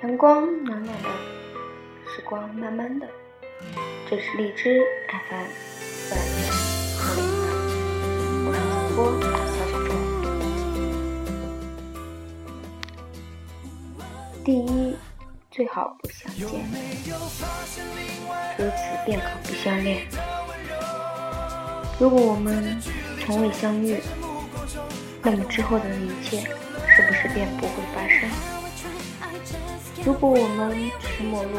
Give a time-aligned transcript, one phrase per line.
[0.00, 1.08] 阳光暖暖的，
[2.06, 3.08] 时光慢慢的。
[4.08, 4.80] 这是荔枝
[5.28, 6.20] FM 四二
[7.16, 7.34] 零五
[8.52, 8.60] 零二，我是
[8.94, 9.10] 主播
[9.56, 9.90] 小小众。
[14.44, 14.94] 第一，
[15.50, 16.46] 最好不相见，
[18.56, 20.06] 如此便可不相恋。
[21.98, 22.80] 如果我们
[23.20, 24.00] 从未相遇，
[25.24, 26.42] 那么之后的一切
[26.86, 28.30] 是不是便不会发生？
[30.08, 31.50] 如果我们只是陌路，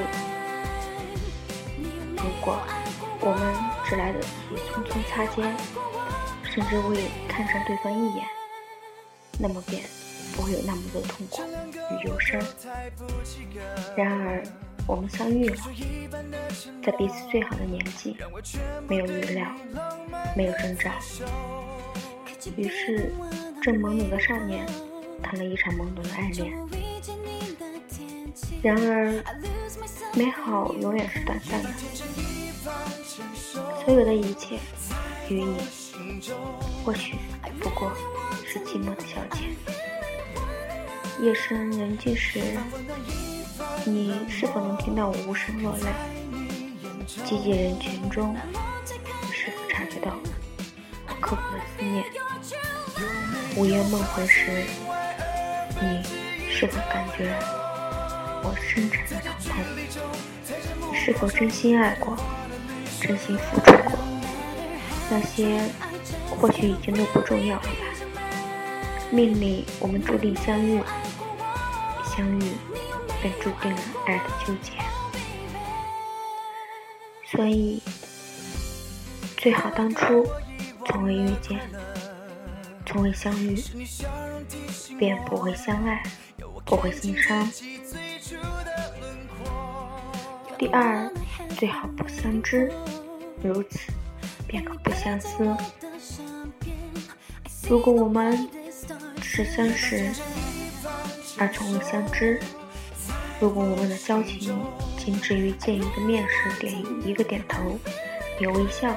[2.18, 2.60] 如果
[3.22, 4.28] 我们只来得及
[4.74, 5.56] 匆匆擦肩，
[6.44, 8.26] 甚至未看上对方一眼，
[9.38, 9.84] 那么便
[10.36, 12.42] 不会有那么多痛苦与忧伤。
[13.96, 14.44] 然而，
[14.88, 15.56] 我们相遇了，
[16.84, 18.18] 在彼此最好的年纪，
[18.88, 19.48] 没有预料，
[20.36, 20.90] 没有征兆，
[22.58, 23.14] 于是，
[23.62, 24.68] 正懵懂的少年
[25.22, 26.52] 谈了一场懵懂的爱恋。
[28.62, 29.24] 然而，
[30.14, 31.70] 美好永远是短暂的。
[33.86, 34.60] 所有的一切
[35.30, 35.58] 与你，
[36.84, 37.16] 或许
[37.60, 37.92] 不过
[38.46, 39.50] 是寂寞的消遣。
[41.22, 42.40] 夜深人静时，
[43.86, 45.86] 你是否能听到我无声落泪？
[47.26, 50.16] 寂寂人群中，你是否察觉到
[51.08, 52.06] 我刻骨的思念？
[53.56, 54.64] 午夜梦回时，
[55.82, 56.04] 你
[56.50, 57.38] 是否感觉？
[58.44, 62.16] 我深沉的疼痛，你是否真心爱过，
[63.02, 63.98] 真心付出过？
[65.10, 65.62] 那些
[66.30, 67.70] 或许已经都不重要了吧？
[69.12, 70.82] 命里我们注定相遇，
[72.06, 72.54] 相遇
[73.22, 74.72] 便注定了爱的纠结。
[77.26, 77.82] 所以，
[79.38, 80.28] 最好当初
[80.86, 81.60] 从未遇见，
[82.86, 83.60] 从未相遇，
[84.98, 86.04] 便不会相爱，
[86.66, 87.52] 不会心伤。
[90.60, 91.10] 第二，
[91.58, 92.70] 最好不相知，
[93.42, 93.94] 如此
[94.46, 95.56] 便可不相思。
[97.70, 98.46] 如果我们
[99.22, 100.12] 是相识
[101.38, 102.42] 而从未相知，
[103.40, 104.60] 如果我们的交情
[104.98, 106.76] 仅止于见一个面时点
[107.06, 107.80] 一个点头，
[108.42, 108.94] 有微笑，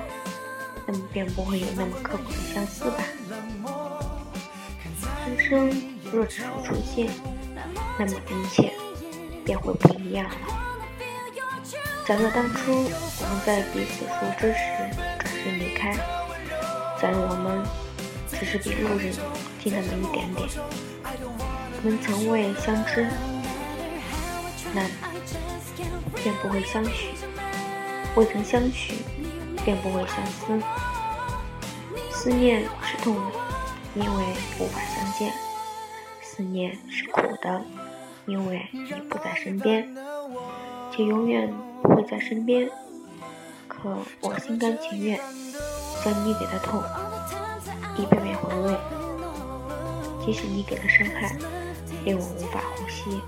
[0.85, 3.05] 那么便不会有那么刻骨的相思吧。
[5.29, 5.71] 人生
[6.13, 7.09] 若只如初出现，
[7.97, 8.73] 那么一切
[9.45, 10.62] 便会不一样了。
[12.13, 14.61] 假若当初我们在彼此熟知时
[15.19, 15.95] 转身离开，
[17.01, 17.65] 假如我们
[18.29, 19.11] 只是比路人
[19.59, 20.47] 近那么一点点，
[21.07, 23.09] 我们从未相知，
[24.75, 24.87] 那
[26.23, 27.15] 便不会相许；
[28.15, 28.97] 未曾相许，
[29.65, 30.63] 便不会相思。
[32.11, 33.23] 思念是痛的，
[33.95, 34.25] 因为
[34.61, 35.31] 无法相见；
[36.21, 37.65] 思念是苦的，
[38.27, 39.89] 因为你不在身边，
[40.95, 41.53] 且永远。
[41.83, 42.71] 不会在身边，
[43.67, 45.19] 可我心甘情愿
[46.05, 46.81] 将你给的痛
[47.97, 48.79] 一遍遍回味，
[50.25, 51.37] 即使你给的伤害
[52.05, 53.21] 令我无法呼吸，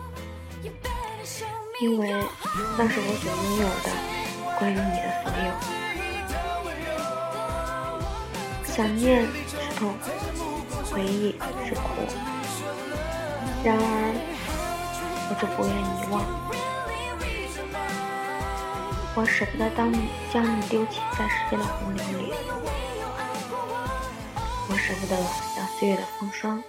[1.82, 2.10] 因为
[2.78, 3.90] 那是我所拥有的
[4.56, 5.50] 关于你的所有。
[8.72, 9.92] 想念是痛，
[10.92, 11.34] 回忆
[11.66, 11.82] 是苦，
[13.64, 13.82] 然而
[15.28, 16.22] 我就不愿遗忘。
[19.16, 22.32] 我舍不得当你将你丢弃在时间的洪流里，
[24.68, 25.16] 我舍不得
[25.56, 26.60] 让岁月的风霜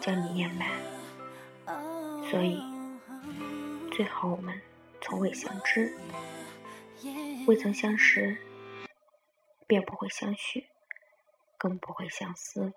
[0.00, 0.68] 将你掩埋，
[2.28, 2.60] 所以
[3.92, 4.60] 最好我们
[5.00, 5.94] 从未相知，
[7.46, 8.36] 未曾相识，
[9.68, 10.66] 便不会相许，
[11.56, 12.72] 更不会相思。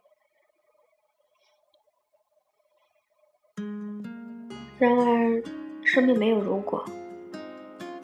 [4.78, 5.44] 然而，
[5.84, 6.86] 生命没有如果。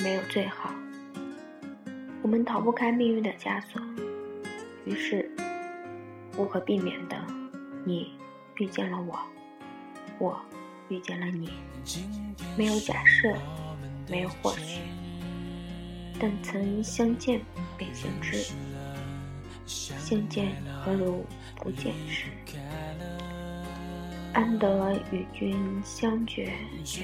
[0.01, 0.73] 没有最好，
[2.21, 3.81] 我们逃不开命运的枷锁，
[4.85, 5.29] 于是
[6.37, 7.17] 无可避免的，
[7.83, 8.13] 你
[8.59, 9.19] 遇见了我，
[10.17, 10.39] 我
[10.87, 11.49] 遇见了你，
[12.57, 13.35] 没有假设，
[14.07, 14.79] 没有或许，
[16.17, 17.41] 但曾相见
[17.77, 18.53] 便相知，
[19.65, 21.25] 相见何如
[21.57, 22.27] 不见时？
[24.31, 26.53] 安得与君相决
[26.85, 27.03] 绝？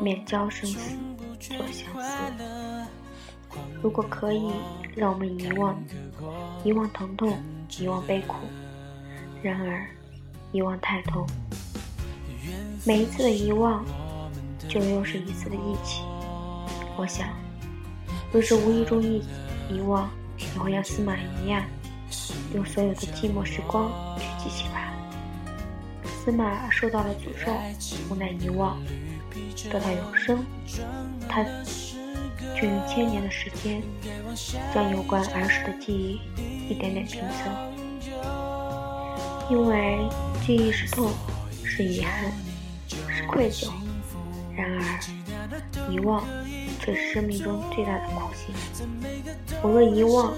[0.00, 0.96] 免交生死
[1.38, 2.86] 作相思。
[3.82, 4.50] 如果可以，
[4.94, 5.82] 让我们遗忘，
[6.64, 7.38] 遗忘疼痛，
[7.78, 8.36] 遗忘悲苦。
[9.42, 9.86] 然而，
[10.52, 11.26] 遗忘太痛，
[12.86, 13.84] 每一次的遗忘，
[14.68, 16.02] 就又是一次的忆起。
[16.96, 17.28] 我想，
[18.32, 19.22] 若是无意中遗
[19.68, 21.62] 遗忘，你会像司马一样，
[22.54, 24.92] 用所有的寂寞时光去记起吧。
[26.04, 27.52] 司马受到了诅咒，
[28.08, 28.80] 无奈遗忘，
[29.70, 30.44] 得到永生。
[31.28, 31.44] 他
[32.54, 33.82] 却用千年的时间，
[34.74, 36.20] 将有关儿时的记忆
[36.70, 37.50] 一点点拼凑。
[39.50, 39.98] 因为
[40.46, 41.10] 记忆是痛，
[41.64, 42.32] 是遗憾，
[43.08, 43.70] 是愧疚。
[44.54, 46.24] 然而，遗忘
[46.78, 48.54] 却是生命中最大的苦心。
[49.62, 50.34] 我若遗忘，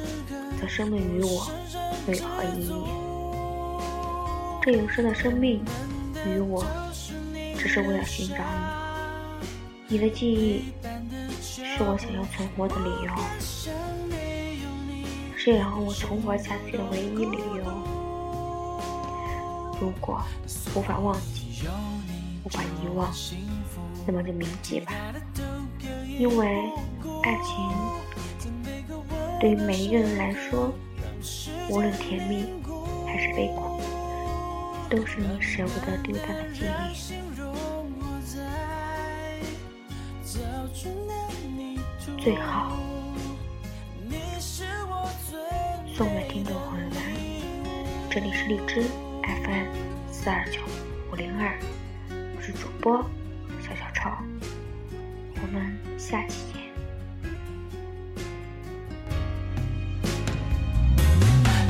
[0.61, 1.50] 则生命与我
[2.06, 2.73] 又有何意义？
[4.62, 5.64] 这永生的生命
[6.26, 6.64] 与我，
[7.58, 8.74] 只是为了寻找你。
[9.86, 10.72] 你的记忆
[11.42, 13.12] 是我想要存活的理由，
[15.36, 17.64] 是让我存活下去的唯一理由。
[19.78, 20.22] 如果
[20.75, 21.69] 无法忘记，
[22.44, 23.12] 无法遗忘。
[24.06, 24.92] 那么就铭记吧，
[26.19, 26.46] 因为
[27.22, 27.54] 爱情
[29.40, 30.72] 对于每一个人来说，
[31.69, 32.46] 无论甜蜜
[33.06, 33.80] 还是悲苦，
[34.88, 37.33] 都是你舍不得丢掉的记忆。
[42.19, 42.76] 最好
[45.94, 47.00] 送给听众朋友伴，
[48.11, 48.82] 这里是荔枝
[49.23, 49.67] FM
[50.11, 50.59] 四二九
[51.12, 51.56] 五零二，
[52.37, 53.09] 我是主播
[53.62, 54.19] 小小超，
[55.37, 56.61] 我们下期见。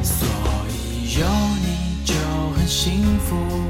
[0.02, 0.26] 所
[0.70, 1.26] 以有
[1.60, 2.14] 你就
[2.56, 3.63] 很幸福。